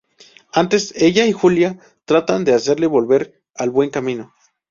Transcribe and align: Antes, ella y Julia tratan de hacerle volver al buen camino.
Antes, 0.51 0.95
ella 0.95 1.27
y 1.27 1.31
Julia 1.31 1.77
tratan 2.05 2.43
de 2.43 2.55
hacerle 2.55 2.87
volver 2.87 3.39
al 3.53 3.69
buen 3.69 3.91
camino. 3.91 4.33